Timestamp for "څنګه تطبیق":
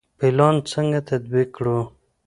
0.71-1.49